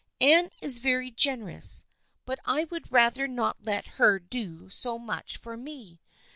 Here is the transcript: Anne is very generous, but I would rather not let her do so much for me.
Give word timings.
Anne 0.19 0.49
is 0.63 0.79
very 0.79 1.11
generous, 1.11 1.85
but 2.25 2.39
I 2.43 2.63
would 2.71 2.91
rather 2.91 3.27
not 3.27 3.61
let 3.63 3.87
her 3.99 4.17
do 4.17 4.67
so 4.67 4.97
much 4.97 5.37
for 5.37 5.55
me. 5.55 5.99